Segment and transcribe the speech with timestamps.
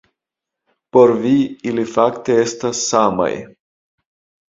[0.97, 1.35] Por vi,
[1.73, 3.33] ili fakte estas samaj.